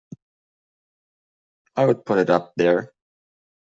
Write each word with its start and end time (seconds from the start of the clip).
I 1.75 1.85
would 1.85 2.07
put 2.07 2.17
it 2.17 2.31
up 2.31 2.53
there! 2.57 2.91